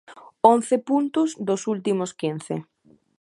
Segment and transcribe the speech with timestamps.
[0.53, 2.55] Once puntos dos últimos quince.